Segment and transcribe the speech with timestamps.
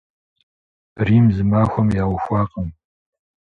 [1.07, 2.67] Рим зы махуэм яухуакъым.